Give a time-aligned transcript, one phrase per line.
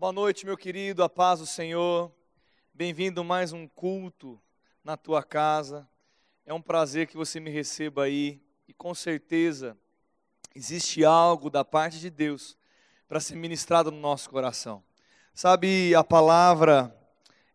[0.00, 2.12] Boa noite, meu querido, a paz do Senhor.
[2.72, 4.40] Bem-vindo mais um culto
[4.84, 5.88] na tua casa.
[6.46, 9.76] É um prazer que você me receba aí e com certeza
[10.54, 12.56] existe algo da parte de Deus
[13.08, 14.84] para ser ministrado no nosso coração.
[15.34, 16.96] Sabe, a palavra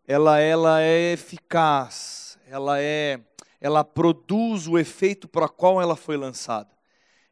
[0.06, 3.22] ela ela é eficaz, ela é
[3.58, 6.68] ela produz o efeito para qual ela foi lançada.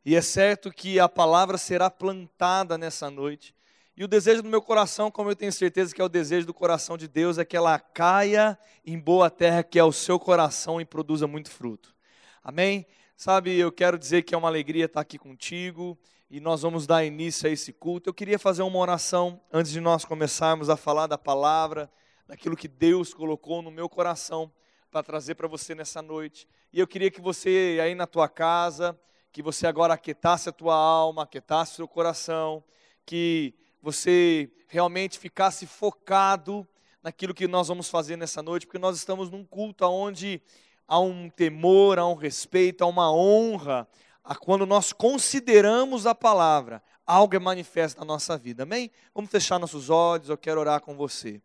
[0.06, 3.54] E é certo que a palavra será plantada nessa noite
[3.94, 6.54] e o desejo do meu coração, como eu tenho certeza que é o desejo do
[6.54, 10.80] coração de Deus, é que ela caia em boa terra, que é o seu coração
[10.80, 11.94] e produza muito fruto.
[12.42, 12.86] Amém?
[13.14, 15.98] Sabe, eu quero dizer que é uma alegria estar aqui contigo
[16.30, 18.08] e nós vamos dar início a esse culto.
[18.08, 21.90] Eu queria fazer uma oração antes de nós começarmos a falar da palavra,
[22.26, 24.50] daquilo que Deus colocou no meu coração
[24.90, 26.48] para trazer para você nessa noite.
[26.72, 28.98] E eu queria que você aí na tua casa,
[29.30, 32.64] que você agora aquietasse a tua alma, aquietasse o seu coração,
[33.04, 36.66] que você realmente ficasse focado
[37.02, 40.40] naquilo que nós vamos fazer nessa noite, porque nós estamos num culto onde
[40.86, 43.88] há um temor, há um respeito, há uma honra,
[44.22, 48.90] a quando nós consideramos a palavra, algo é manifesto na nossa vida, amém?
[49.12, 51.40] Vamos fechar nossos olhos, eu quero orar com você.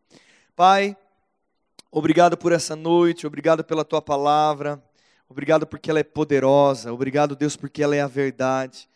[0.56, 0.96] Pai,
[1.92, 4.82] obrigado por essa noite, obrigado pela tua palavra,
[5.28, 8.88] obrigado porque ela é poderosa, obrigado, Deus, porque ela é a verdade.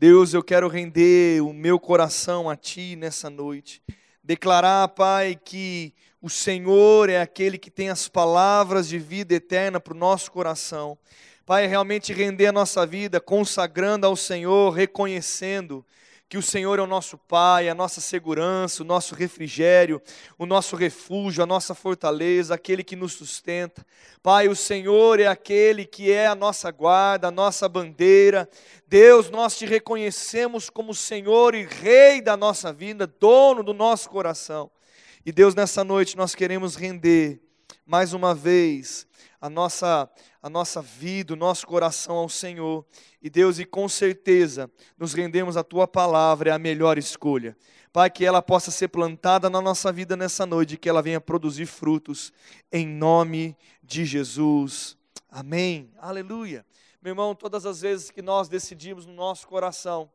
[0.00, 3.82] Deus, eu quero render o meu coração a Ti nessa noite.
[4.22, 9.92] Declarar, Pai, que o Senhor é aquele que tem as palavras de vida eterna para
[9.92, 10.96] o nosso coração.
[11.44, 15.84] Pai, realmente render a nossa vida, consagrando ao Senhor, reconhecendo
[16.28, 20.00] que o Senhor é o nosso Pai, a nossa segurança, o nosso refrigério,
[20.36, 23.84] o nosso refúgio, a nossa fortaleza, aquele que nos sustenta.
[24.22, 28.46] Pai, o Senhor é aquele que é a nossa guarda, a nossa bandeira.
[28.86, 34.70] Deus, nós te reconhecemos como Senhor e Rei da nossa vida, dono do nosso coração.
[35.24, 37.40] E Deus, nessa noite nós queremos render
[37.88, 39.06] mais uma vez
[39.40, 40.10] a nossa
[40.42, 42.84] a nossa vida, o nosso coração ao Senhor.
[43.20, 47.56] E Deus, e com certeza, nos rendemos a tua palavra, é a melhor escolha.
[47.92, 51.66] Pai, que ela possa ser plantada na nossa vida nessa noite, que ela venha produzir
[51.66, 52.32] frutos,
[52.70, 54.96] em nome de Jesus.
[55.30, 55.90] Amém.
[55.98, 56.64] Aleluia.
[57.02, 60.10] Meu irmão, todas as vezes que nós decidimos no nosso coração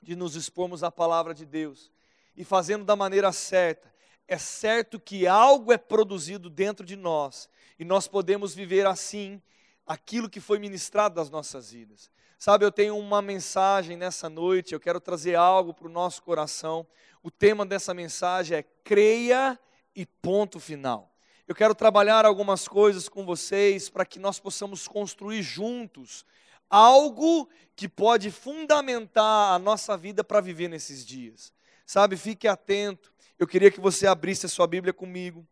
[0.00, 1.90] de nos expormos à palavra de Deus
[2.36, 3.91] e fazendo da maneira certa,
[4.26, 9.40] é certo que algo é produzido dentro de nós e nós podemos viver assim
[9.86, 12.10] aquilo que foi ministrado das nossas vidas.
[12.38, 16.86] Sabe, eu tenho uma mensagem nessa noite, eu quero trazer algo para o nosso coração.
[17.22, 19.58] O tema dessa mensagem é creia
[19.94, 21.12] e ponto final.
[21.46, 26.24] Eu quero trabalhar algumas coisas com vocês para que nós possamos construir juntos
[26.68, 31.52] algo que pode fundamentar a nossa vida para viver nesses dias.
[31.84, 33.11] Sabe, fique atento.
[33.42, 35.44] Eu queria que você abrisse a sua Bíblia comigo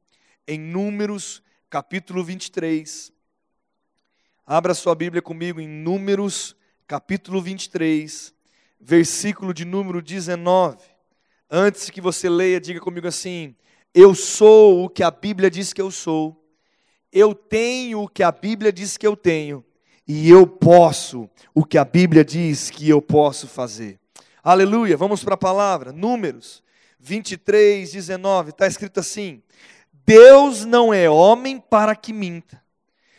[0.46, 3.12] em Números capítulo 23.
[4.46, 6.54] Abra sua Bíblia comigo em Números,
[6.86, 8.32] capítulo 23,
[8.80, 10.78] versículo de número 19.
[11.50, 13.56] Antes que você leia, diga comigo assim:
[13.92, 16.40] Eu sou o que a Bíblia diz que eu sou,
[17.12, 19.64] eu tenho o que a Bíblia diz que eu tenho,
[20.06, 23.98] e eu posso o que a Bíblia diz que eu posso fazer.
[24.44, 26.62] Aleluia, vamos para a palavra, Números
[27.00, 29.42] 23, 19, está escrito assim:
[30.04, 32.62] Deus não é homem para que minta,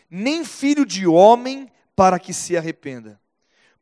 [0.10, 3.20] nem filho de homem para que se arrependa.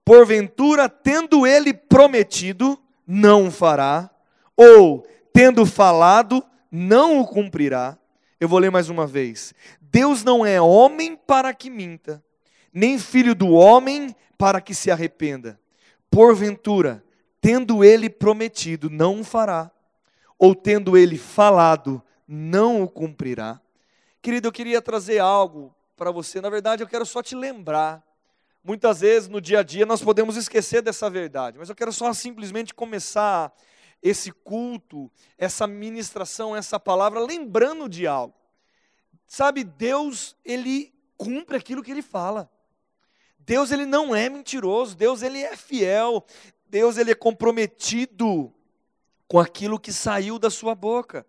[0.05, 4.09] Porventura, tendo ele prometido, não o fará,
[4.55, 7.97] ou tendo falado, não o cumprirá.
[8.39, 9.53] Eu vou ler mais uma vez.
[9.81, 12.23] Deus não é homem para que minta,
[12.73, 15.59] nem filho do homem para que se arrependa.
[16.09, 17.03] Porventura,
[17.41, 19.71] tendo ele prometido, não o fará,
[20.39, 23.59] ou tendo ele falado, não o cumprirá.
[24.21, 26.39] Querido, eu queria trazer algo para você.
[26.39, 28.01] Na verdade, eu quero só te lembrar.
[28.63, 32.11] Muitas vezes no dia a dia nós podemos esquecer dessa verdade, mas eu quero só
[32.13, 33.53] simplesmente começar
[34.01, 38.33] esse culto, essa ministração, essa palavra, lembrando de algo.
[39.27, 42.49] Sabe, Deus, ele cumpre aquilo que ele fala.
[43.39, 46.25] Deus, ele não é mentiroso, Deus, ele é fiel,
[46.67, 48.53] Deus, ele é comprometido
[49.29, 51.25] com aquilo que saiu da sua boca.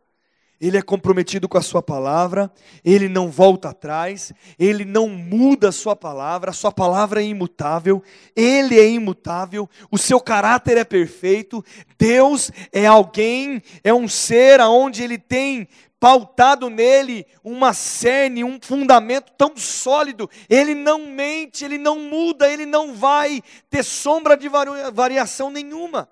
[0.59, 2.53] Ele é comprometido com a sua palavra,
[2.85, 8.03] ele não volta atrás, ele não muda a sua palavra, a sua palavra é imutável,
[8.35, 11.65] ele é imutável, o seu caráter é perfeito.
[11.99, 15.69] Deus é alguém, é um ser aonde ele tem
[15.99, 20.29] pautado nele uma cerne, um fundamento tão sólido.
[20.49, 24.49] Ele não mente, ele não muda, ele não vai ter sombra de
[24.93, 26.09] variação nenhuma.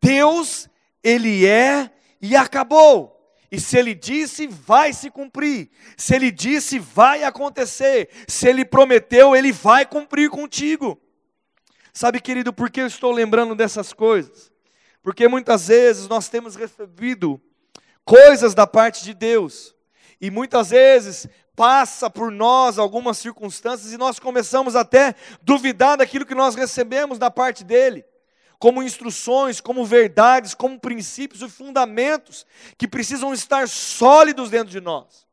[0.00, 0.68] Deus,
[1.02, 1.90] ele é
[2.20, 3.16] e acabou.
[3.50, 5.70] E se ele disse, vai se cumprir.
[5.96, 8.10] Se ele disse, vai acontecer.
[8.26, 11.00] Se ele prometeu, ele vai cumprir contigo.
[11.92, 14.52] Sabe, querido, por que eu estou lembrando dessas coisas?
[15.02, 17.40] Porque muitas vezes nós temos recebido
[18.04, 19.74] coisas da parte de Deus,
[20.20, 26.34] e muitas vezes passa por nós algumas circunstâncias e nós começamos até duvidar daquilo que
[26.34, 28.04] nós recebemos da parte dele
[28.58, 32.44] como instruções, como verdades, como princípios e fundamentos
[32.76, 35.26] que precisam estar sólidos dentro de nós.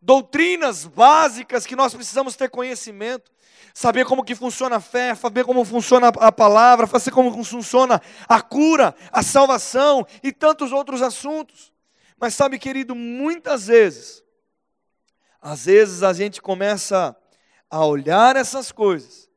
[0.00, 3.32] Doutrinas básicas que nós precisamos ter conhecimento,
[3.74, 8.40] saber como que funciona a fé, saber como funciona a palavra, saber como funciona a
[8.40, 11.72] cura, a salvação e tantos outros assuntos.
[12.16, 14.22] Mas sabe, querido, muitas vezes,
[15.40, 17.16] às vezes a gente começa
[17.70, 19.28] a olhar essas coisas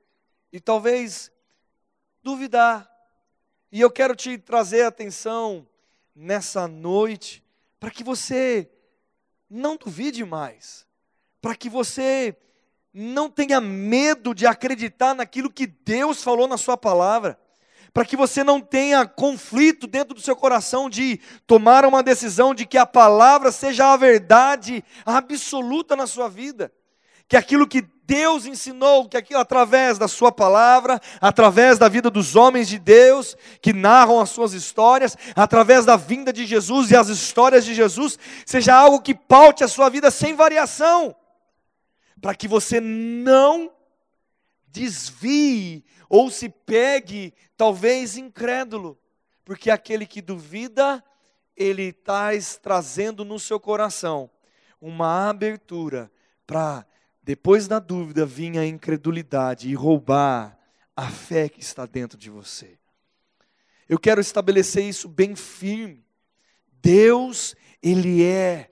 [0.51, 1.31] e talvez
[2.23, 2.90] duvidar,
[3.71, 5.65] e eu quero te trazer atenção
[6.13, 7.43] nessa noite
[7.79, 8.69] para que você
[9.49, 10.85] não duvide mais,
[11.41, 12.35] para que você
[12.93, 17.39] não tenha medo de acreditar naquilo que Deus falou na Sua palavra,
[17.93, 22.65] para que você não tenha conflito dentro do seu coração de tomar uma decisão de
[22.65, 26.71] que a palavra seja a verdade absoluta na sua vida
[27.31, 32.35] que aquilo que Deus ensinou, que aquilo através da sua palavra, através da vida dos
[32.35, 37.07] homens de Deus que narram as suas histórias, através da vinda de Jesus e as
[37.07, 41.15] histórias de Jesus, seja algo que paute a sua vida sem variação,
[42.19, 43.71] para que você não
[44.67, 48.99] desvie ou se pegue, talvez incrédulo,
[49.45, 51.01] porque aquele que duvida,
[51.55, 52.27] ele está
[52.61, 54.29] trazendo no seu coração
[54.81, 56.11] uma abertura
[56.45, 56.85] para
[57.23, 60.57] depois da dúvida vinha a incredulidade e roubar
[60.95, 62.77] a fé que está dentro de você.
[63.87, 66.05] Eu quero estabelecer isso bem firme.
[66.81, 68.71] Deus, Ele é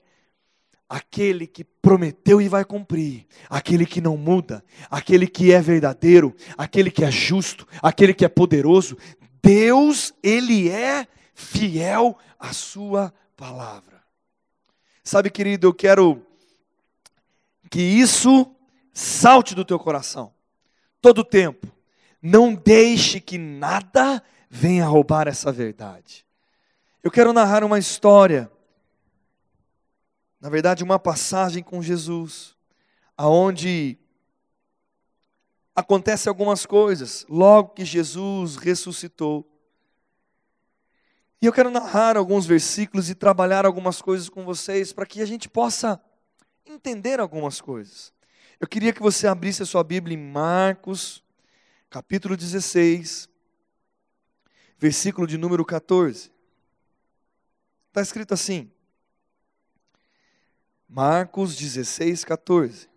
[0.88, 6.90] aquele que prometeu e vai cumprir, aquele que não muda, aquele que é verdadeiro, aquele
[6.90, 8.96] que é justo, aquele que é poderoso.
[9.42, 14.02] Deus, Ele é fiel à Sua palavra.
[15.04, 16.26] Sabe, querido, eu quero
[17.70, 18.52] que isso
[18.92, 20.34] salte do teu coração,
[21.00, 21.68] todo o tempo.
[22.20, 26.26] Não deixe que nada venha roubar essa verdade.
[27.02, 28.50] Eu quero narrar uma história,
[30.40, 32.56] na verdade, uma passagem com Jesus,
[33.16, 33.96] aonde
[35.74, 39.46] acontece algumas coisas logo que Jesus ressuscitou.
[41.40, 45.26] E eu quero narrar alguns versículos e trabalhar algumas coisas com vocês para que a
[45.26, 45.98] gente possa
[46.70, 48.12] entender algumas coisas.
[48.58, 51.22] Eu queria que você abrisse a sua Bíblia em Marcos,
[51.88, 53.28] capítulo 16,
[54.78, 56.30] versículo de número 14.
[57.88, 58.70] Está escrito assim.
[60.88, 62.88] Marcos 16, 14.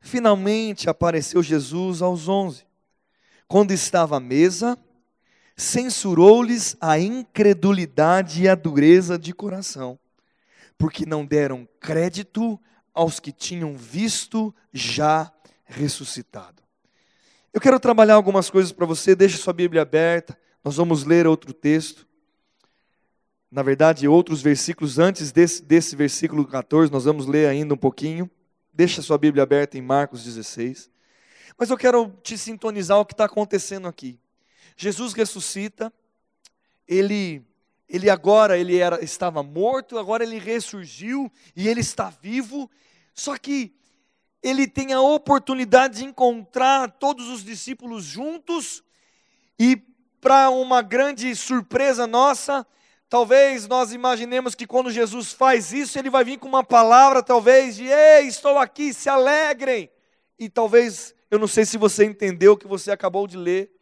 [0.00, 2.66] Finalmente apareceu Jesus aos onze.
[3.48, 4.78] Quando estava à mesa,
[5.56, 9.98] censurou-lhes a incredulidade e a dureza de coração,
[10.76, 12.60] porque não deram crédito
[12.96, 15.30] aos que tinham visto já
[15.66, 16.62] ressuscitado.
[17.52, 21.52] Eu quero trabalhar algumas coisas para você, deixe sua Bíblia aberta, nós vamos ler outro
[21.52, 22.06] texto.
[23.50, 28.30] Na verdade, outros versículos antes desse, desse versículo 14, nós vamos ler ainda um pouquinho.
[28.72, 30.90] Deixa sua Bíblia aberta em Marcos 16.
[31.58, 34.18] Mas eu quero te sintonizar o que está acontecendo aqui.
[34.76, 35.92] Jesus ressuscita,
[36.88, 37.46] ele
[37.88, 42.70] ele agora ele era, estava morto, agora ele ressurgiu e ele está vivo
[43.16, 43.74] só que
[44.42, 48.84] ele tem a oportunidade de encontrar todos os discípulos juntos
[49.58, 49.76] e
[50.20, 52.66] para uma grande surpresa nossa,
[53.08, 57.76] talvez nós imaginemos que quando Jesus faz isso, ele vai vir com uma palavra talvez
[57.76, 59.90] de ei, estou aqui, se alegrem.
[60.38, 63.72] E talvez, eu não sei se você entendeu o que você acabou de ler,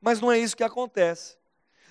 [0.00, 1.38] mas não é isso que acontece.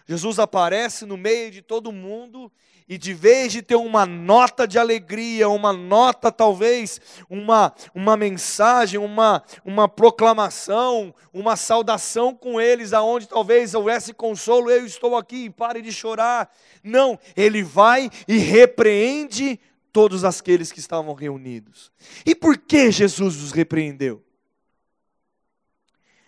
[0.05, 2.51] Jesus aparece no meio de todo mundo
[2.87, 8.99] e de vez de ter uma nota de alegria, uma nota talvez, uma, uma mensagem,
[8.99, 15.81] uma, uma proclamação, uma saudação com eles, aonde talvez houvesse consolo, eu estou aqui, pare
[15.81, 16.53] de chorar.
[16.83, 19.59] Não, ele vai e repreende
[19.91, 21.91] todos aqueles que estavam reunidos.
[22.23, 24.21] E por que Jesus os repreendeu?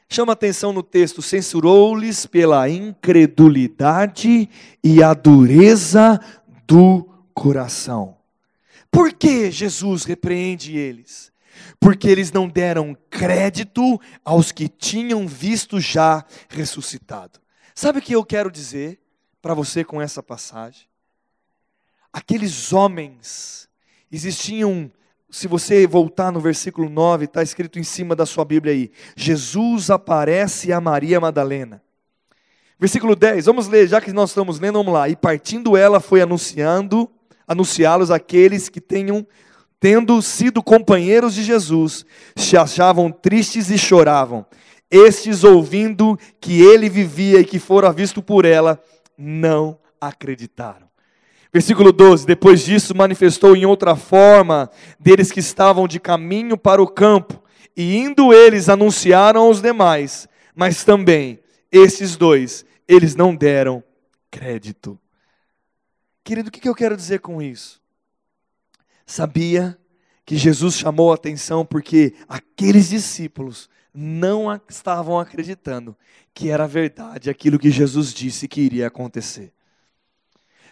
[0.09, 4.49] Chama atenção no texto: censurou-lhes pela incredulidade
[4.83, 6.19] e a dureza
[6.65, 8.17] do coração.
[8.91, 11.31] Por que Jesus repreende eles?
[11.79, 17.39] Porque eles não deram crédito aos que tinham visto já ressuscitado.
[17.75, 18.99] Sabe o que eu quero dizer
[19.41, 20.87] para você com essa passagem?
[22.17, 23.69] aqueles homens
[24.11, 24.91] existiam
[25.29, 29.89] se você voltar no versículo 9, está escrito em cima da sua Bíblia aí: Jesus
[29.89, 31.81] aparece a Maria Madalena.
[32.79, 35.09] Versículo 10, vamos ler, já que nós estamos lendo, vamos lá.
[35.09, 37.09] E partindo ela foi anunciando,
[37.47, 39.25] anunciá-los aqueles que tenham,
[39.79, 42.05] tendo sido companheiros de Jesus,
[42.35, 44.45] se achavam tristes e choravam.
[44.89, 48.81] Estes, ouvindo que ele vivia e que fora visto por ela,
[49.17, 50.86] não acreditaram.
[51.57, 56.85] Versículo 12: Depois disso, manifestou em outra forma deles que estavam de caminho para o
[56.85, 57.43] campo,
[57.75, 61.39] e indo eles anunciaram aos demais, mas também
[61.71, 63.83] esses dois, eles não deram
[64.29, 64.99] crédito.
[66.23, 67.81] Querido, o que eu quero dizer com isso?
[69.03, 69.75] Sabia
[70.27, 75.97] que Jesus chamou a atenção porque aqueles discípulos não estavam acreditando
[76.35, 79.51] que era verdade aquilo que Jesus disse que iria acontecer.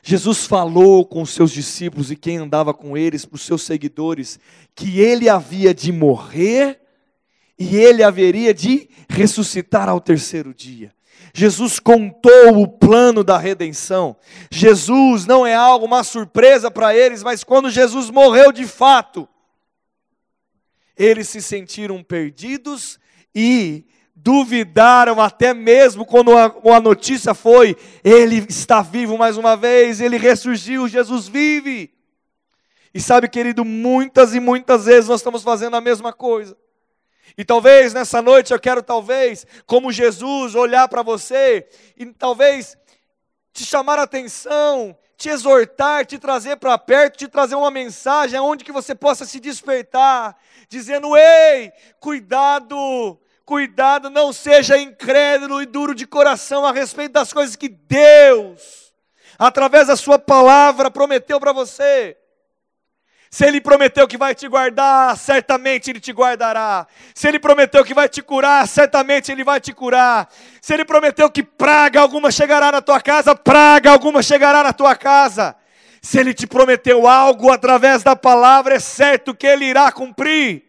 [0.07, 4.39] Jesus falou com os seus discípulos e quem andava com eles, para os seus seguidores,
[4.75, 6.79] que ele havia de morrer
[7.57, 10.93] e ele haveria de ressuscitar ao terceiro dia.
[11.33, 14.15] Jesus contou o plano da redenção.
[14.51, 19.27] Jesus não é algo, uma surpresa para eles, mas quando Jesus morreu de fato,
[20.95, 22.99] eles se sentiram perdidos
[23.33, 29.99] e duvidaram até mesmo quando a, a, notícia foi: ele está vivo mais uma vez,
[29.99, 31.93] ele ressurgiu, Jesus vive.
[32.93, 36.57] E sabe, querido, muitas e muitas vezes nós estamos fazendo a mesma coisa.
[37.37, 41.67] E talvez nessa noite eu quero, talvez, como Jesus, olhar para você
[41.97, 42.77] e talvez
[43.51, 48.63] te chamar a atenção, te exortar, te trazer para perto, te trazer uma mensagem onde
[48.63, 50.37] que você possa se despertar,
[50.69, 57.55] dizendo: ei, cuidado, Cuidado, não seja incrédulo e duro de coração a respeito das coisas
[57.55, 58.91] que Deus,
[59.37, 62.17] através da Sua palavra, prometeu para você.
[63.29, 66.87] Se Ele prometeu que vai te guardar, certamente Ele te guardará.
[67.13, 70.27] Se Ele prometeu que vai te curar, certamente Ele vai te curar.
[70.59, 74.95] Se Ele prometeu que praga alguma chegará na tua casa, praga alguma chegará na tua
[74.95, 75.55] casa.
[76.01, 80.64] Se Ele te prometeu algo através da palavra, é certo que Ele irá cumprir.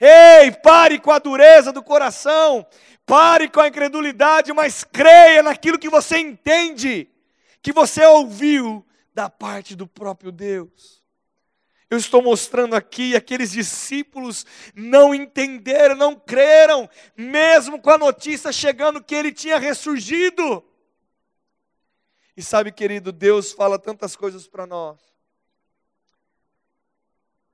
[0.00, 2.66] Ei, pare com a dureza do coração,
[3.04, 7.08] pare com a incredulidade, mas creia naquilo que você entende,
[7.60, 11.02] que você ouviu da parte do próprio Deus.
[11.90, 19.02] Eu estou mostrando aqui, aqueles discípulos não entenderam, não creram, mesmo com a notícia chegando
[19.02, 20.62] que ele tinha ressurgido.
[22.36, 25.00] E sabe, querido, Deus fala tantas coisas para nós.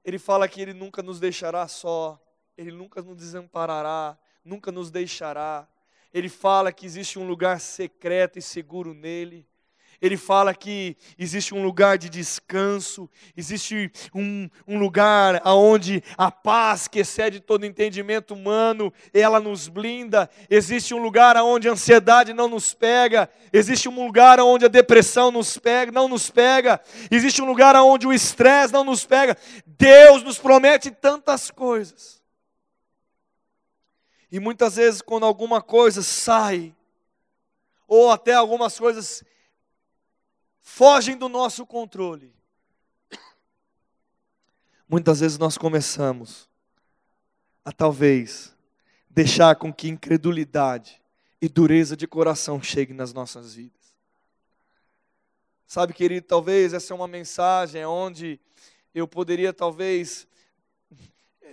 [0.05, 2.21] Ele fala que Ele nunca nos deixará só.
[2.57, 5.67] Ele nunca nos desamparará, nunca nos deixará.
[6.13, 9.47] Ele fala que existe um lugar secreto e seguro nele.
[10.01, 16.87] Ele fala que existe um lugar de descanso, existe um, um lugar onde a paz
[16.87, 20.29] que excede todo entendimento humano, ela nos blinda.
[20.51, 25.31] Existe um lugar onde a ansiedade não nos pega, existe um lugar onde a depressão
[25.31, 26.81] nos pega, não nos pega.
[27.11, 29.37] Existe um lugar onde o estresse não nos pega.
[29.67, 32.24] Deus nos promete tantas coisas.
[34.31, 36.75] E muitas vezes, quando alguma coisa sai,
[37.87, 39.23] ou até algumas coisas
[40.61, 42.35] fogem do nosso controle,
[44.89, 46.49] muitas vezes nós começamos
[47.65, 48.55] a talvez
[49.09, 51.01] deixar com que incredulidade
[51.41, 53.95] e dureza de coração cheguem nas nossas vidas.
[55.67, 58.41] Sabe, querido, talvez essa é uma mensagem onde
[58.95, 60.27] eu poderia talvez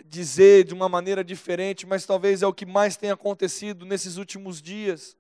[0.06, 4.62] dizer de uma maneira diferente, mas talvez é o que mais tem acontecido nesses últimos
[4.62, 5.16] dias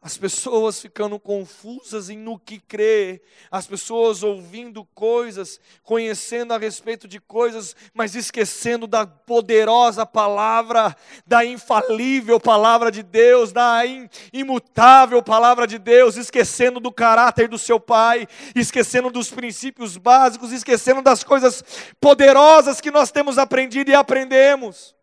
[0.00, 7.08] as pessoas ficando confusas em no que crer, as pessoas ouvindo coisas, conhecendo a respeito
[7.08, 13.80] de coisas, mas esquecendo da poderosa palavra, da infalível palavra de Deus, da
[14.32, 21.02] imutável palavra de Deus, esquecendo do caráter do seu Pai, esquecendo dos princípios básicos, esquecendo
[21.02, 21.64] das coisas
[22.00, 24.97] poderosas que nós temos aprendido e aprendemos.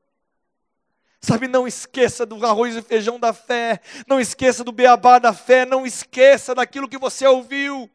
[1.26, 5.66] Sabe, não esqueça do arroz e feijão da fé, não esqueça do beabá da fé,
[5.66, 7.90] não esqueça daquilo que você ouviu.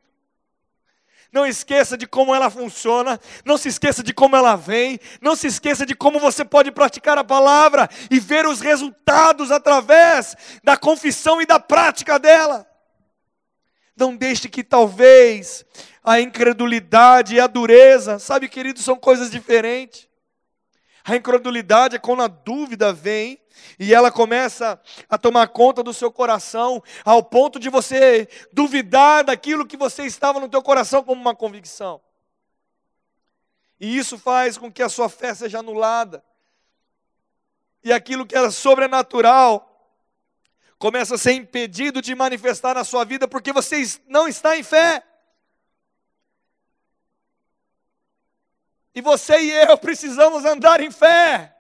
[1.31, 5.47] Não esqueça de como ela funciona, não se esqueça de como ela vem, não se
[5.47, 10.35] esqueça de como você pode praticar a palavra e ver os resultados através
[10.65, 12.67] da confissão e da prática dela.
[13.97, 15.65] Não deixe que talvez
[16.03, 20.10] a incredulidade e a dureza, sabe, querido, são coisas diferentes.
[21.11, 23.41] A incredulidade é quando a dúvida vem
[23.81, 29.67] E ela começa a tomar conta do seu coração, ao ponto de você duvidar daquilo
[29.67, 32.01] que você estava no teu coração como uma convicção.
[33.81, 36.23] E isso faz com que a sua fé seja anulada.
[37.83, 39.67] E aquilo que era sobrenatural
[40.79, 45.03] começa a ser impedido de manifestar na sua vida porque você não está em fé.
[48.95, 51.57] E você e eu precisamos andar em fé.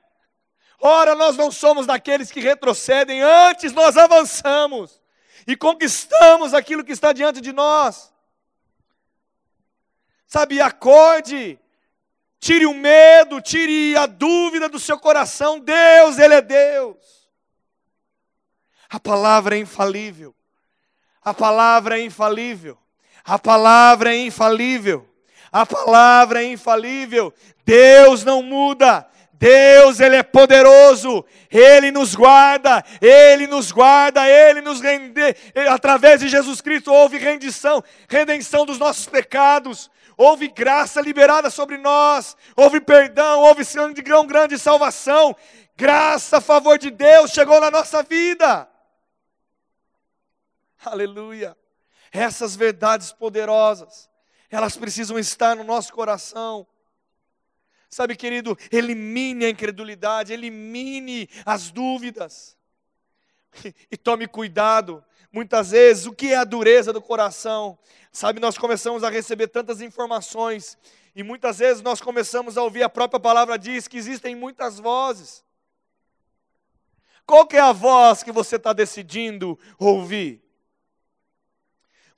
[0.80, 5.00] Ora, nós não somos daqueles que retrocedem, antes nós avançamos
[5.46, 8.12] e conquistamos aquilo que está diante de nós.
[10.26, 11.58] Sabe, acorde,
[12.38, 15.58] tire o medo, tire a dúvida do seu coração.
[15.58, 17.28] Deus, Ele é Deus.
[18.88, 20.34] A palavra é infalível.
[21.22, 22.78] A palavra é infalível.
[23.24, 25.09] A palavra é infalível.
[25.52, 27.32] A palavra é infalível.
[27.64, 29.06] Deus não muda.
[29.40, 35.34] Deus, Ele é poderoso, Ele nos guarda, Ele nos guarda, Ele nos rende,
[35.70, 42.36] através de Jesus Cristo houve rendição, redenção dos nossos pecados, houve graça liberada sobre nós,
[42.54, 43.64] houve perdão, houve
[43.94, 45.34] de grão grande salvação,
[45.74, 48.68] graça, favor de Deus chegou na nossa vida.
[50.84, 51.56] Aleluia.
[52.12, 54.09] Essas verdades poderosas,
[54.50, 56.66] elas precisam estar no nosso coração.
[57.88, 62.56] Sabe, querido, elimine a incredulidade, elimine as dúvidas.
[63.90, 65.04] E tome cuidado.
[65.32, 67.78] Muitas vezes, o que é a dureza do coração?
[68.12, 70.78] Sabe, nós começamos a receber tantas informações
[71.14, 75.44] e muitas vezes nós começamos a ouvir a própria palavra diz que existem muitas vozes.
[77.26, 80.42] Qual que é a voz que você está decidindo ouvir?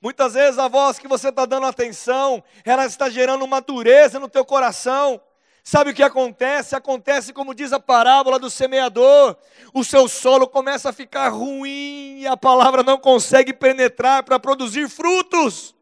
[0.03, 4.27] Muitas vezes a voz que você está dando atenção, ela está gerando uma dureza no
[4.27, 5.21] teu coração.
[5.63, 6.75] Sabe o que acontece?
[6.75, 9.37] Acontece como diz a parábola do semeador:
[9.73, 14.89] o seu solo começa a ficar ruim e a palavra não consegue penetrar para produzir
[14.89, 15.73] frutos.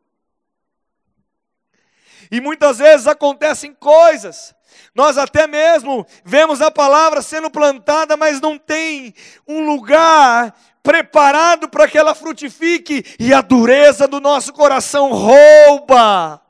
[2.29, 4.53] E muitas vezes acontecem coisas,
[4.93, 9.13] nós até mesmo vemos a palavra sendo plantada, mas não tem
[9.47, 16.41] um lugar preparado para que ela frutifique, e a dureza do nosso coração rouba.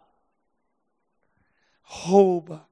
[1.83, 2.67] Rouba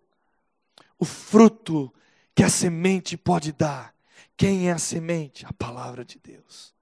[0.97, 1.93] o fruto
[2.33, 3.93] que a semente pode dar.
[4.37, 5.45] Quem é a semente?
[5.45, 6.73] A palavra de Deus.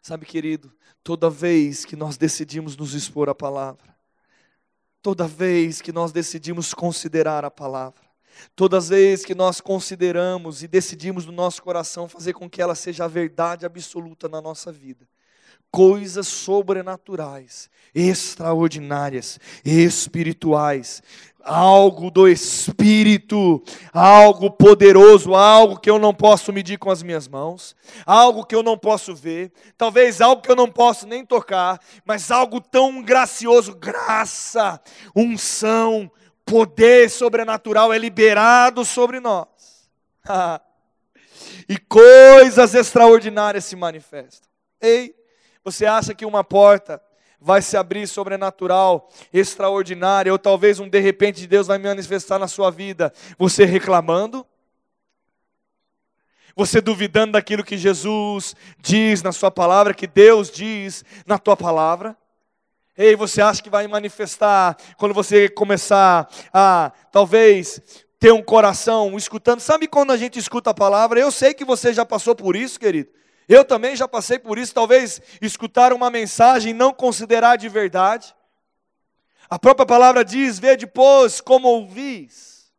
[0.00, 0.72] Sabe, querido,
[1.04, 3.94] toda vez que nós decidimos nos expor à palavra,
[5.02, 8.10] toda vez que nós decidimos considerar a palavra,
[8.54, 12.74] Todas as vezes que nós consideramos e decidimos no nosso coração fazer com que ela
[12.74, 15.06] seja a verdade absoluta na nossa vida,
[15.70, 21.02] coisas sobrenaturais, extraordinárias, espirituais,
[21.42, 27.74] algo do Espírito, algo poderoso, algo que eu não posso medir com as minhas mãos,
[28.04, 32.30] algo que eu não posso ver, talvez algo que eu não posso nem tocar, mas
[32.30, 34.80] algo tão gracioso graça,
[35.14, 36.10] unção,
[36.44, 39.48] poder sobrenatural é liberado sobre nós.
[41.68, 44.48] e coisas extraordinárias se manifestam.
[44.80, 45.14] Ei,
[45.64, 47.02] você acha que uma porta
[47.40, 52.46] vai se abrir sobrenatural, extraordinária, ou talvez um de repente de Deus vai manifestar na
[52.46, 54.46] sua vida, você reclamando?
[56.54, 62.16] Você duvidando daquilo que Jesus diz na sua palavra, que Deus diz na tua palavra?
[62.98, 67.80] Ei, você acha que vai manifestar quando você começar a, talvez,
[68.18, 69.60] ter um coração escutando?
[69.60, 71.18] Sabe quando a gente escuta a palavra?
[71.18, 73.08] Eu sei que você já passou por isso, querido.
[73.50, 74.72] Eu também já passei por isso.
[74.72, 78.32] Talvez escutar uma mensagem e não considerar de verdade.
[79.50, 82.72] A própria palavra diz: Vê depois como ouvis.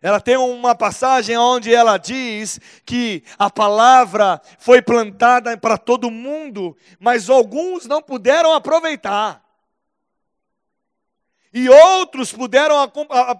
[0.00, 6.76] Ela tem uma passagem onde ela diz que a palavra foi plantada para todo mundo,
[7.00, 9.42] mas alguns não puderam aproveitar.
[11.52, 12.76] E outros puderam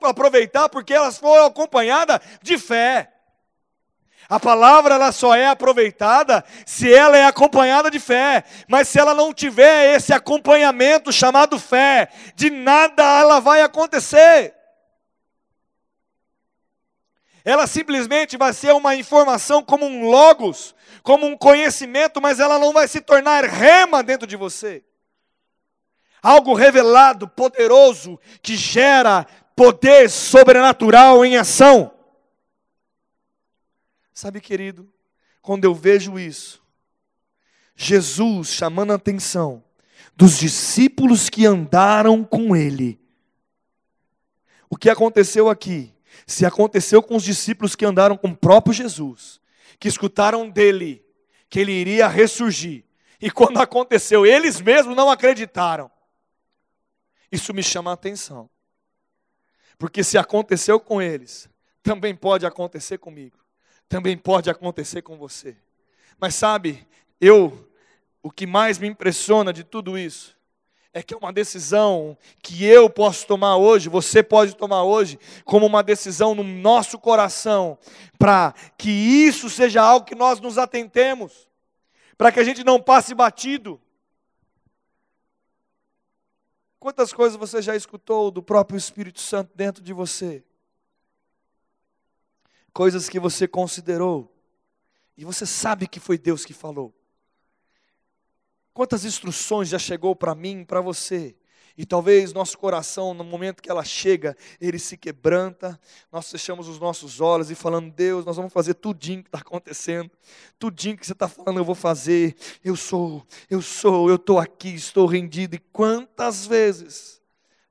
[0.03, 3.14] aproveitar porque elas foram acompanhadas de fé.
[4.29, 9.15] A palavra ela só é aproveitada se ela é acompanhada de fé, mas se ela
[9.15, 14.55] não tiver esse acompanhamento chamado fé, de nada ela vai acontecer
[17.45, 22.73] ela simplesmente vai ser uma informação como um logos, como um conhecimento, mas ela não
[22.73, 24.83] vai se tornar rema dentro de você.
[26.23, 31.93] Algo revelado, poderoso, que gera poder sobrenatural em ação.
[34.15, 34.89] Sabe, querido,
[35.43, 36.63] quando eu vejo isso,
[37.75, 39.63] Jesus chamando a atenção
[40.17, 43.01] dos discípulos que andaram com ele.
[44.71, 45.93] O que aconteceu aqui?
[46.27, 49.41] Se aconteceu com os discípulos que andaram com o próprio Jesus,
[49.81, 51.05] que escutaram dele
[51.51, 52.85] que ele iria ressurgir,
[53.21, 55.91] e quando aconteceu, eles mesmos não acreditaram.
[57.31, 58.49] Isso me chama a atenção.
[59.77, 61.49] Porque se aconteceu com eles,
[61.83, 63.44] também pode acontecer comigo.
[63.89, 65.57] Também pode acontecer com você.
[66.19, 66.87] Mas sabe,
[67.21, 67.69] eu,
[68.23, 70.35] o que mais me impressiona de tudo isso,
[70.95, 75.67] é que é uma decisão que eu posso tomar hoje, você pode tomar hoje, como
[75.67, 77.77] uma decisão no nosso coração,
[78.17, 81.49] para que isso seja algo que nós nos atentemos,
[82.17, 83.81] para que a gente não passe batido.
[86.79, 90.45] Quantas coisas você já escutou do próprio Espírito Santo dentro de você?
[92.75, 94.31] Coisas que você considerou,
[95.17, 96.93] e você sabe que foi Deus que falou.
[98.73, 101.37] Quantas instruções já chegou para mim, para você?
[101.79, 106.81] E talvez nosso coração, no momento que ela chega, ele se quebranta, nós fechamos os
[106.81, 110.11] nossos olhos e falando, Deus, nós vamos fazer tudinho que está acontecendo,
[110.59, 114.75] tudinho que você está falando eu vou fazer, eu sou, eu sou, eu estou aqui,
[114.75, 115.55] estou rendido.
[115.55, 117.23] E quantas vezes,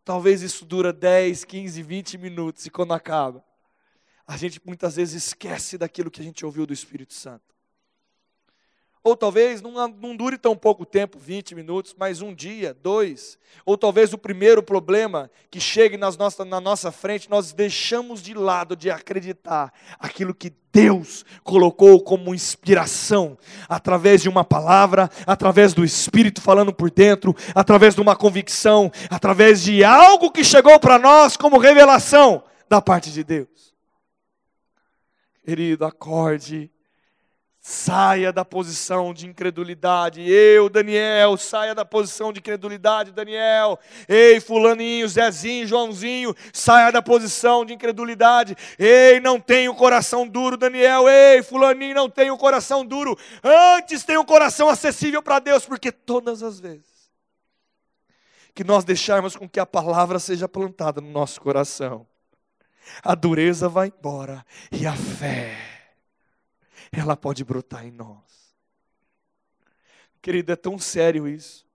[0.06, 3.44] talvez isso dura 10, 15, 20 minutos, e quando acaba,
[4.28, 7.54] a gente muitas vezes esquece daquilo que a gente ouviu do Espírito Santo.
[9.04, 13.38] Ou talvez não, não dure tão pouco tempo 20 minutos, mas um dia, dois.
[13.66, 18.34] Ou talvez o primeiro problema que chegue nas nossa, na nossa frente, nós deixamos de
[18.34, 25.84] lado de acreditar aquilo que Deus colocou como inspiração, através de uma palavra, através do
[25.84, 31.36] Espírito falando por dentro, através de uma convicção, através de algo que chegou para nós
[31.36, 33.73] como revelação da parte de Deus.
[35.44, 36.72] Querido, acorde
[37.66, 40.22] Saia da posição de incredulidade.
[40.30, 43.80] Eu, Daniel, saia da posição de incredulidade, Daniel.
[44.06, 48.54] Ei, fulaninho, Zezinho, Joãozinho, saia da posição de incredulidade.
[48.78, 51.08] Ei, não tenha o coração duro, Daniel.
[51.08, 53.18] Ei, fulaninho, não tenha o coração duro.
[53.42, 56.92] Antes tenha o coração acessível para Deus, porque todas as vezes
[58.54, 62.06] que nós deixarmos com que a palavra seja plantada no nosso coração,
[63.04, 65.74] a dureza vai embora e a fé
[66.92, 68.56] ela pode brotar em nós.
[70.22, 71.66] Querido, é tão sério isso.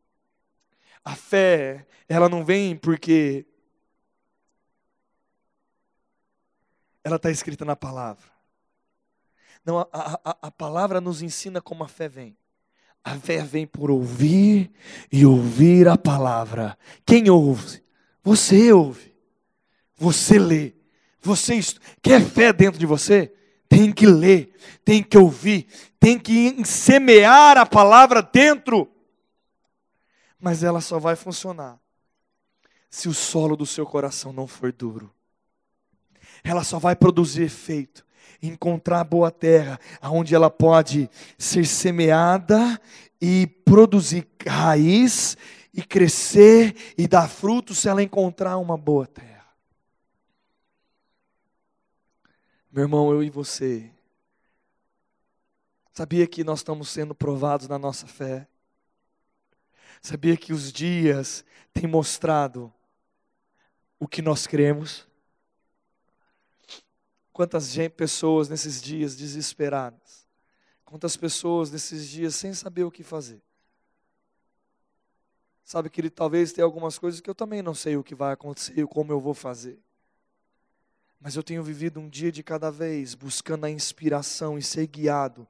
[1.05, 3.47] A fé, ela não vem porque
[7.03, 8.31] ela está escrita na palavra.
[9.65, 12.37] Não, a, a, a palavra nos ensina como a fé vem.
[13.05, 14.71] A fé vem por ouvir
[15.11, 16.79] e ouvir a palavra.
[17.05, 17.83] Quem ouve?
[18.23, 19.15] Você ouve.
[19.97, 20.78] Você lê.
[21.29, 21.61] Você
[22.03, 23.33] quer fé dentro de você?
[23.69, 25.67] tem que ler, tem que ouvir,
[26.01, 28.91] tem que semear a palavra dentro.
[30.41, 31.79] Mas ela só vai funcionar
[32.89, 35.13] se o solo do seu coração não for duro.
[36.43, 38.07] Ela só vai produzir efeito,
[38.41, 42.81] encontrar boa terra, aonde ela pode ser semeada
[43.21, 45.37] e produzir raiz
[45.75, 49.38] e crescer e dar frutos se ela encontrar uma boa terra.
[52.71, 53.91] Meu irmão, eu e você,
[55.91, 58.47] sabia que nós estamos sendo provados na nossa fé?
[60.03, 62.73] Sabia que os dias têm mostrado
[63.99, 65.09] o que nós cremos?
[67.33, 70.29] Quantas pessoas nesses dias desesperadas?
[70.85, 73.41] Quantas pessoas nesses dias sem saber o que fazer?
[75.65, 78.35] Sabe que ele talvez tenha algumas coisas que eu também não sei o que vai
[78.35, 79.83] acontecer, como eu vou fazer.
[81.21, 85.47] Mas eu tenho vivido um dia de cada vez, buscando a inspiração e ser guiado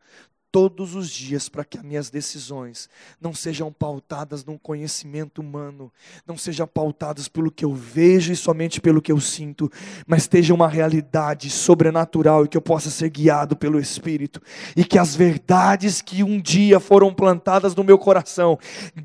[0.59, 2.89] todos os dias para que as minhas decisões
[3.21, 5.93] não sejam pautadas num conhecimento humano,
[6.27, 9.71] não sejam pautadas pelo que eu vejo e somente pelo que eu sinto,
[10.05, 14.43] mas esteja uma realidade sobrenatural e que eu possa ser guiado pelo Espírito
[14.77, 18.59] e que as verdades que um dia foram plantadas no meu coração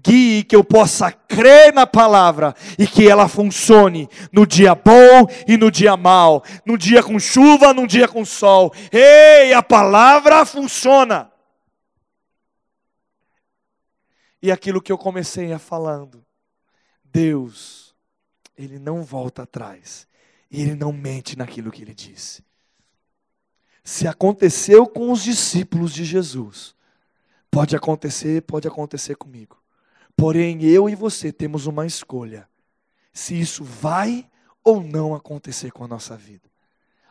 [0.03, 5.55] guie que eu possa crer na palavra e que ela funcione no dia bom e
[5.55, 8.73] no dia mal, no dia com chuva, no dia com sol.
[8.91, 11.31] Ei, a palavra funciona.
[14.43, 16.21] E aquilo que eu comecei a falando,
[17.01, 17.95] Deus,
[18.57, 20.05] Ele não volta atrás.
[20.51, 22.43] E Ele não mente naquilo que Ele disse.
[23.85, 26.75] Se aconteceu com os discípulos de Jesus,
[27.49, 29.57] pode acontecer, pode acontecer comigo.
[30.13, 32.45] Porém, eu e você temos uma escolha:
[33.13, 34.29] se isso vai
[34.61, 36.51] ou não acontecer com a nossa vida.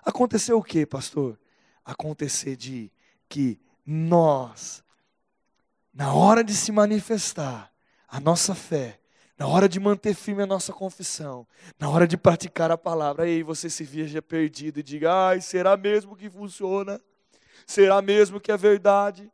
[0.05, 1.41] Aconteceu o que, pastor?
[1.83, 2.93] Acontecer de
[3.27, 4.85] que nós
[5.93, 7.73] na hora de se manifestar
[8.09, 8.99] a nossa fé,
[9.37, 11.47] na hora de manter firme a nossa confissão,
[11.79, 15.77] na hora de praticar a palavra, aí você se veja perdido e diga: ai, será
[15.77, 17.01] mesmo que funciona?
[17.67, 19.31] Será mesmo que é verdade?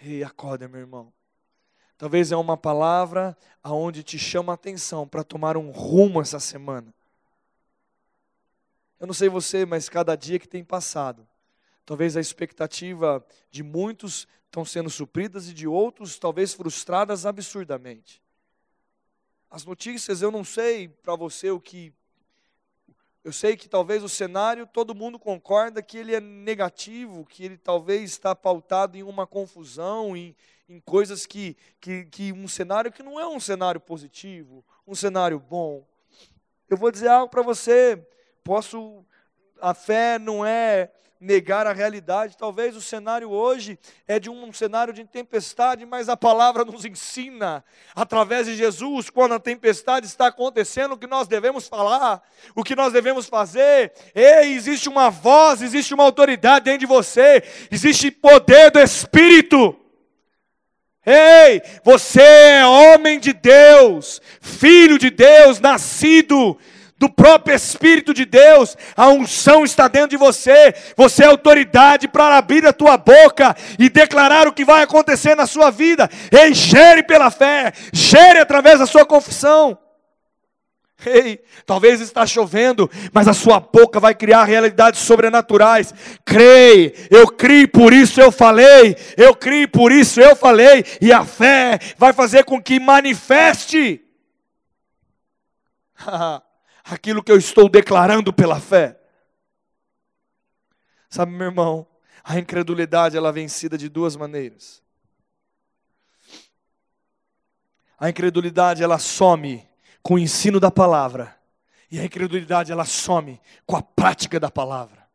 [0.00, 1.12] Ei, acorda, meu irmão.
[1.96, 6.92] Talvez é uma palavra aonde te chama a atenção para tomar um rumo essa semana.
[8.98, 11.26] Eu não sei você, mas cada dia que tem passado,
[11.84, 18.22] talvez a expectativa de muitos estão sendo supridas e de outros talvez frustradas absurdamente.
[19.50, 21.92] As notícias, eu não sei para você o que
[23.24, 27.56] eu sei que talvez o cenário todo mundo concorda que ele é negativo, que ele
[27.56, 30.34] talvez está pautado em uma confusão, em,
[30.68, 35.38] em coisas que, que, que um cenário que não é um cenário positivo, um cenário
[35.38, 35.86] bom.
[36.68, 38.04] Eu vou dizer algo para você.
[38.42, 39.04] Posso,
[39.60, 40.90] a fé não é
[41.22, 42.36] negar a realidade.
[42.36, 47.64] Talvez o cenário hoje é de um cenário de tempestade, mas a palavra nos ensina,
[47.94, 52.22] através de Jesus, quando a tempestade está acontecendo, o que nós devemos falar,
[52.54, 53.92] o que nós devemos fazer.
[54.14, 59.78] Ei, existe uma voz, existe uma autoridade dentro de você, existe poder do Espírito.
[61.04, 66.56] Ei, você é homem de Deus, filho de Deus, nascido
[67.02, 72.36] do próprio Espírito de Deus, a unção está dentro de você, você é autoridade para
[72.36, 76.08] abrir a tua boca e declarar o que vai acontecer na sua vida.
[76.30, 79.76] Ei, gere pela fé, gere através da sua confissão.
[81.04, 85.92] Ei, talvez está chovendo, mas a sua boca vai criar realidades sobrenaturais.
[86.24, 91.24] Creia, eu criei, por isso eu falei, eu criei, por isso eu falei, e a
[91.24, 94.00] fé vai fazer com que manifeste.
[96.84, 98.98] aquilo que eu estou declarando pela fé.
[101.08, 101.86] Sabe, meu irmão,
[102.24, 104.82] a incredulidade ela é vencida de duas maneiras.
[107.98, 109.66] A incredulidade ela some
[110.02, 111.36] com o ensino da palavra
[111.90, 115.06] e a incredulidade ela some com a prática da palavra.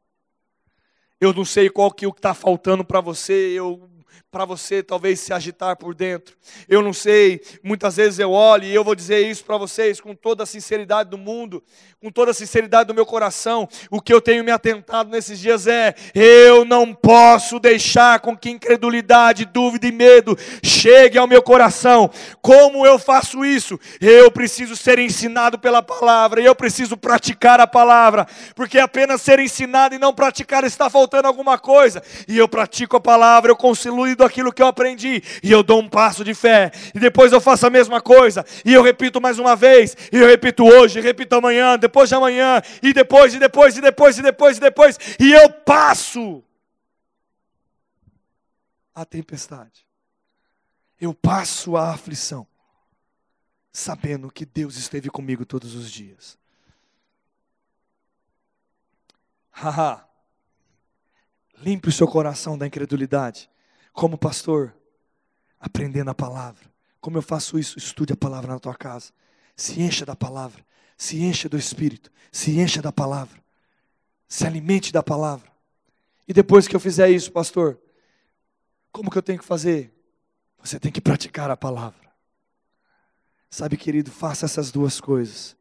[1.19, 3.89] Eu não sei qual que o que está faltando para você, eu
[4.29, 6.35] para você talvez se agitar por dentro.
[6.67, 10.13] Eu não sei, muitas vezes eu olho e eu vou dizer isso para vocês com
[10.13, 11.63] toda a sinceridade do mundo,
[12.01, 13.67] com toda a sinceridade do meu coração.
[13.89, 18.49] O que eu tenho me atentado nesses dias é: eu não posso deixar com que
[18.49, 22.09] incredulidade, dúvida e medo chegue ao meu coração.
[22.41, 23.79] Como eu faço isso?
[24.01, 29.95] Eu preciso ser ensinado pela palavra, eu preciso praticar a palavra, porque apenas ser ensinado
[29.95, 32.03] e não praticar está faltando alguma coisa.
[32.27, 33.87] E eu pratico a palavra, eu consigo
[34.17, 37.39] concluído aquilo que eu aprendi, e eu dou um passo de fé, e depois eu
[37.39, 41.35] faço a mesma coisa, e eu repito mais uma vez, e eu repito hoje, repito
[41.35, 45.31] amanhã, depois de amanhã, e depois, e depois, e depois, e depois, e depois, e
[45.31, 46.43] eu passo
[48.93, 49.85] a tempestade,
[50.99, 52.47] eu passo a aflição,
[53.71, 56.37] sabendo que Deus esteve comigo todos os dias.
[59.51, 60.03] Haha.
[61.59, 63.49] Limpe o seu coração da incredulidade
[63.97, 64.75] como pastor,
[65.59, 66.71] aprendendo a palavra.
[67.01, 67.79] Como eu faço isso?
[67.79, 69.11] Estude a palavra na tua casa.
[69.55, 70.63] Se encha da palavra.
[70.95, 72.11] Se encha do Espírito.
[72.31, 73.43] Se encha da palavra.
[74.27, 75.51] Se alimente da palavra.
[76.27, 77.79] E depois que eu fizer isso, pastor,
[78.91, 79.91] como que eu tenho que fazer?
[80.59, 82.11] Você tem que praticar a palavra.
[83.49, 85.57] Sabe, querido, faça essas duas coisas.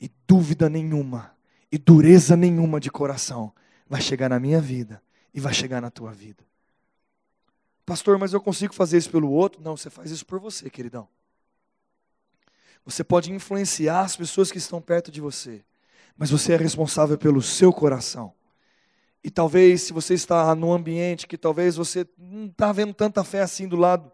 [0.00, 1.36] E dúvida nenhuma,
[1.70, 3.52] e dureza nenhuma de coração
[3.86, 5.02] vai chegar na minha vida
[5.34, 6.50] e vai chegar na tua vida.
[7.84, 9.60] Pastor, mas eu consigo fazer isso pelo outro?
[9.62, 11.08] Não, você faz isso por você, queridão.
[12.84, 15.64] Você pode influenciar as pessoas que estão perto de você,
[16.16, 18.34] mas você é responsável pelo seu coração.
[19.22, 23.40] E talvez, se você está num ambiente que talvez você não está vendo tanta fé
[23.40, 24.10] assim do lado,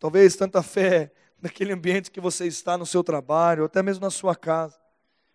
[0.00, 4.10] talvez tanta fé naquele ambiente que você está no seu trabalho, ou até mesmo na
[4.10, 4.78] sua casa.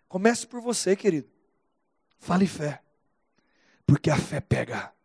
[0.08, 1.28] Comece por você, querido.
[2.18, 2.82] Fale fé,
[3.86, 4.95] porque a fé pega.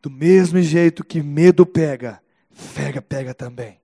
[0.00, 3.80] Do mesmo jeito que medo pega, fé pega também.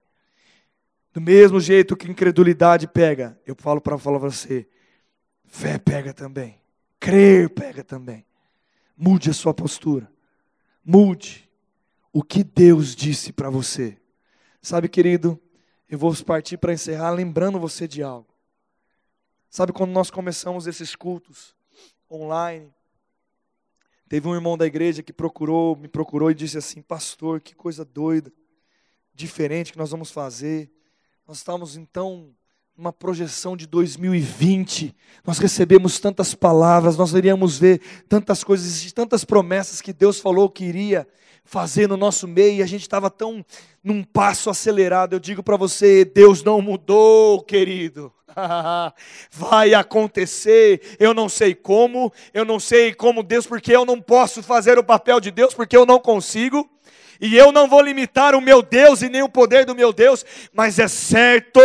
[1.12, 4.66] Do mesmo jeito que incredulidade pega, eu falo para falar você,
[5.44, 6.60] fé pega também.
[6.98, 8.24] Crer pega também.
[8.96, 10.10] Mude a sua postura.
[10.84, 11.50] Mude
[12.12, 13.98] o que Deus disse para você.
[14.62, 15.40] Sabe, querido,
[15.88, 18.28] eu vou partir para encerrar lembrando você de algo.
[19.50, 21.54] Sabe quando nós começamos esses cultos
[22.10, 22.74] online,
[24.08, 27.84] Teve um irmão da igreja que procurou, me procurou e disse assim: Pastor, que coisa
[27.84, 28.32] doida,
[29.12, 30.70] diferente que nós vamos fazer.
[31.26, 32.32] Nós estamos então
[32.76, 34.94] numa projeção de 2020.
[35.26, 40.64] Nós recebemos tantas palavras, nós iríamos ver tantas coisas, tantas promessas que Deus falou que
[40.64, 41.08] iria
[41.46, 43.44] fazer no nosso meio, a gente estava tão
[43.82, 45.14] num passo acelerado.
[45.14, 48.12] Eu digo para você, Deus não mudou, querido.
[49.30, 54.42] Vai acontecer, eu não sei como, eu não sei como Deus, porque eu não posso
[54.42, 56.68] fazer o papel de Deus, porque eu não consigo,
[57.20, 60.24] e eu não vou limitar o meu Deus e nem o poder do meu Deus,
[60.52, 61.60] mas é certo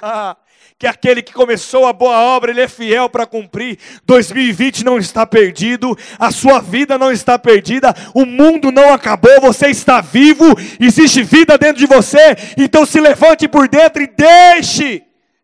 [0.78, 3.78] que aquele que começou a boa obra, ele é fiel para cumprir.
[4.04, 9.68] 2020 não está perdido, a sua vida não está perdida, o mundo não acabou, você
[9.68, 10.44] está vivo,
[10.78, 15.02] existe vida dentro de você, então se levante por dentro e deixe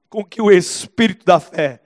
[0.09, 1.81] com que o espírito da fé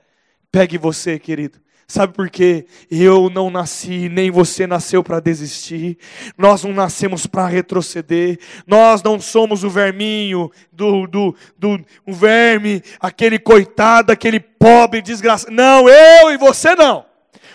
[0.53, 1.59] pegue você, querido.
[1.91, 2.67] Sabe por quê?
[2.91, 5.97] Eu não nasci, nem você nasceu para desistir.
[6.37, 8.39] Nós não nascemos para retroceder.
[8.67, 15.51] Nós não somos o verminho do, do, do o verme, aquele coitado, aquele pobre desgraçado.
[15.51, 17.07] Não, eu e você não.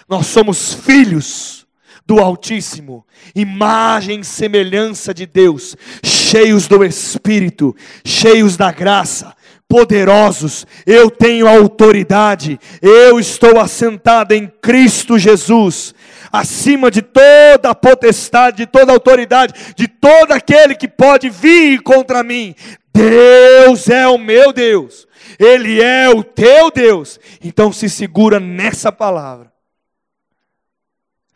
[0.10, 1.68] Nós somos filhos
[2.04, 9.36] do Altíssimo, imagem e semelhança de Deus, cheios do Espírito, cheios da graça
[9.74, 15.96] poderosos, eu tenho autoridade, eu estou assentado em Cristo Jesus,
[16.32, 21.82] acima de toda a potestade, de toda a autoridade, de todo aquele que pode vir
[21.82, 22.54] contra mim.
[22.94, 25.08] Deus é o meu Deus,
[25.40, 27.20] Ele é o teu Deus.
[27.44, 29.52] Então se segura nessa palavra.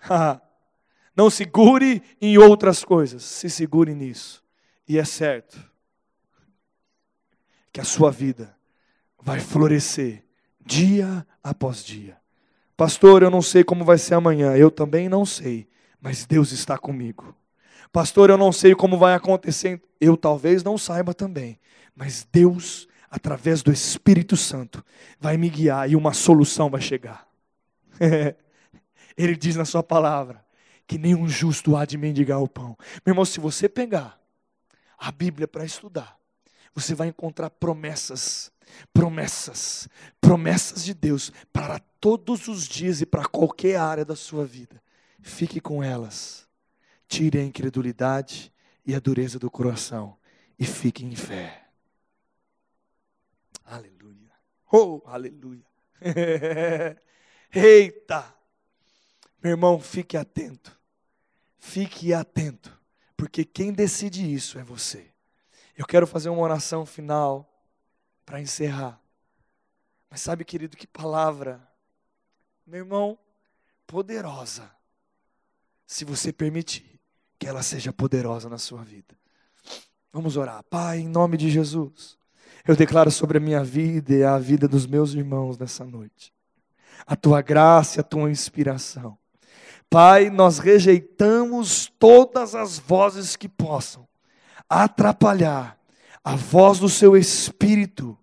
[1.17, 4.43] Não segure em outras coisas, se segure nisso.
[4.88, 5.66] E é certo
[7.77, 8.57] que a sua vida
[9.21, 10.23] vai florescer
[10.65, 12.17] dia após dia.
[12.75, 15.67] Pastor, eu não sei como vai ser amanhã, eu também não sei,
[16.01, 17.35] mas Deus está comigo.
[17.91, 21.59] Pastor, eu não sei como vai acontecer, eu talvez não saiba também,
[21.95, 24.83] mas Deus, através do Espírito Santo,
[25.19, 27.27] vai me guiar e uma solução vai chegar.
[29.15, 30.43] Ele diz na sua palavra
[30.87, 32.75] que nenhum justo há de mendigar o pão.
[33.05, 34.19] Meu irmão, se você pegar
[34.97, 36.16] a Bíblia para estudar,
[36.73, 38.51] você vai encontrar promessas,
[38.93, 39.88] promessas,
[40.19, 44.82] promessas de Deus para todos os dias e para qualquer área da sua vida.
[45.21, 46.47] Fique com elas.
[47.08, 48.51] Tire a incredulidade
[48.86, 50.17] e a dureza do coração
[50.58, 51.67] e fique em fé.
[53.63, 54.32] Aleluia.
[54.71, 55.65] Oh, aleluia.
[57.53, 58.36] Eita!
[59.41, 60.77] Meu irmão, fique atento.
[61.60, 62.80] Fique atento,
[63.15, 65.12] porque quem decide isso é você.
[65.77, 67.47] Eu quero fazer uma oração final
[68.25, 68.99] para encerrar.
[70.09, 71.61] Mas sabe, querido, que palavra,
[72.65, 73.17] meu irmão,
[73.85, 74.71] poderosa.
[75.85, 76.99] Se você permitir
[77.37, 79.15] que ela seja poderosa na sua vida.
[80.11, 80.63] Vamos orar.
[80.63, 82.17] Pai, em nome de Jesus,
[82.67, 86.33] eu declaro sobre a minha vida e a vida dos meus irmãos nessa noite.
[87.05, 89.15] A tua graça e a tua inspiração.
[89.89, 94.07] Pai, nós rejeitamos todas as vozes que possam
[94.69, 95.77] atrapalhar
[96.23, 98.17] a voz do seu espírito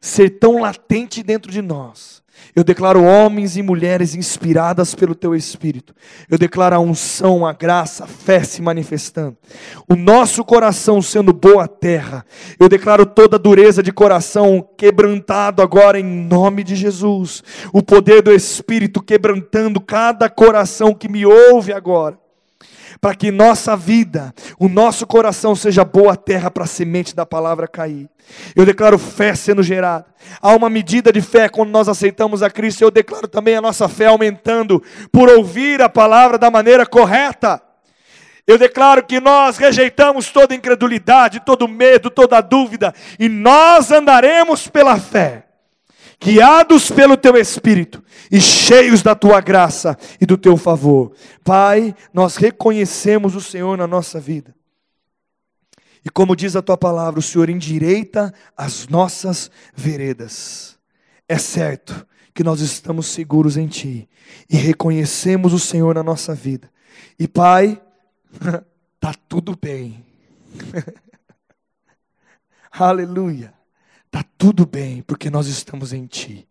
[0.00, 2.22] ser tão latente dentro de nós.
[2.54, 5.94] Eu declaro homens e mulheres inspiradas pelo teu espírito.
[6.28, 9.36] Eu declaro a unção, a graça, a fé se manifestando.
[9.88, 12.24] O nosso coração sendo boa terra.
[12.58, 17.42] Eu declaro toda dureza de coração quebrantado agora em nome de Jesus.
[17.72, 22.18] O poder do espírito quebrantando cada coração que me ouve agora
[23.00, 27.68] para que nossa vida, o nosso coração seja boa terra para a semente da palavra
[27.68, 28.08] cair.
[28.54, 30.06] Eu declaro fé sendo gerada.
[30.40, 32.82] Há uma medida de fé quando nós aceitamos a Cristo.
[32.82, 37.62] Eu declaro também a nossa fé aumentando por ouvir a palavra da maneira correta.
[38.46, 44.98] Eu declaro que nós rejeitamos toda incredulidade, todo medo, toda dúvida, e nós andaremos pela
[44.98, 45.47] fé
[46.20, 51.12] guiados pelo teu espírito e cheios da tua graça e do teu favor.
[51.44, 54.54] Pai, nós reconhecemos o Senhor na nossa vida.
[56.04, 60.78] E como diz a tua palavra, o Senhor endireita as nossas veredas.
[61.28, 64.08] É certo que nós estamos seguros em ti
[64.48, 66.70] e reconhecemos o Senhor na nossa vida.
[67.18, 67.80] E Pai,
[69.00, 70.04] tá tudo bem.
[72.70, 73.57] Aleluia.
[74.38, 76.48] Tudo bem, porque nós estamos em Ti.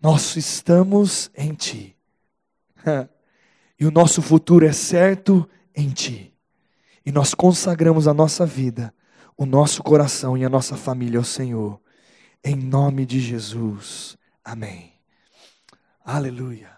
[0.00, 1.94] Nós estamos em Ti.
[3.78, 5.46] e o nosso futuro é certo
[5.76, 6.34] em Ti.
[7.04, 8.94] E nós consagramos a nossa vida,
[9.36, 11.78] o nosso coração e a nossa família ao Senhor.
[12.42, 14.16] Em nome de Jesus.
[14.42, 14.94] Amém.
[16.02, 16.70] Aleluia.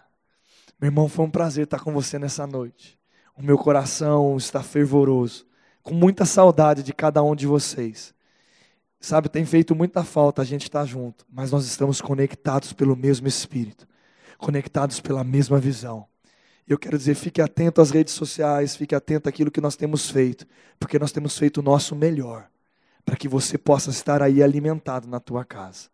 [0.81, 2.99] Meu irmão, foi um prazer estar com você nessa noite.
[3.37, 5.47] O meu coração está fervoroso,
[5.85, 8.16] com muita saudade de cada um de vocês.
[9.01, 13.29] Sabe, tem feito muita falta a gente estar junto, mas nós estamos conectados pelo mesmo
[13.29, 13.87] Espírito,
[14.39, 16.07] conectados pela mesma visão.
[16.67, 20.47] Eu quero dizer, fique atento às redes sociais, fique atento àquilo que nós temos feito,
[20.81, 22.51] porque nós temos feito o nosso melhor,
[23.05, 25.89] para que você possa estar aí alimentado na tua casa.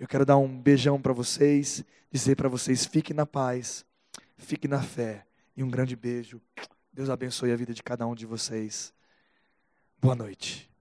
[0.00, 3.84] Eu quero dar um beijão para vocês, dizer para vocês, fique na paz,
[4.38, 5.26] fique na fé,
[5.56, 6.40] e um grande beijo.
[6.92, 8.92] Deus abençoe a vida de cada um de vocês.
[10.00, 10.73] Boa noite.